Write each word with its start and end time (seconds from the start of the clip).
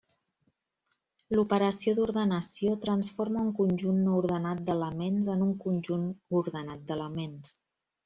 L'operació 1.39 1.93
d'ordenació 1.99 2.73
transforma 2.87 3.45
un 3.49 3.53
conjunt 3.61 4.01
no 4.09 4.19
ordenat 4.25 4.67
d'elements 4.73 5.33
en 5.37 5.49
un 5.51 5.57
conjunt 5.69 6.13
ordenat 6.45 6.87
d'elements. 6.91 7.59